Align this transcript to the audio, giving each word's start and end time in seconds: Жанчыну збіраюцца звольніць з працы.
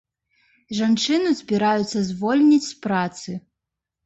Жанчыну 0.77 1.33
збіраюцца 1.41 1.99
звольніць 2.09 2.69
з 2.71 2.73
працы. 2.89 3.37